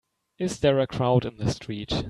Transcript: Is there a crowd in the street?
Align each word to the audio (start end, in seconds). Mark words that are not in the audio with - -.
Is 0.39 0.61
there 0.61 0.79
a 0.79 0.87
crowd 0.87 1.25
in 1.25 1.37
the 1.37 1.51
street? 1.51 1.93